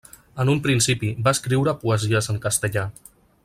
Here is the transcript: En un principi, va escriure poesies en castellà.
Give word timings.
En 0.43 0.51
un 0.53 0.61
principi, 0.67 1.11
va 1.27 1.35
escriure 1.37 1.77
poesies 1.85 2.33
en 2.35 2.41
castellà. 2.47 2.91